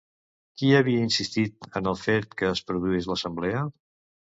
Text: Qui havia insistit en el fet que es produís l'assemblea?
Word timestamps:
Qui 0.61 0.71
havia 0.77 1.03
insistit 1.07 1.69
en 1.81 1.91
el 1.93 1.99
fet 2.05 2.35
que 2.41 2.51
es 2.55 2.65
produís 2.73 3.13
l'assemblea? 3.13 3.65